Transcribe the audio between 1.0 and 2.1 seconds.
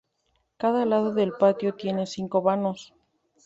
del patio tiene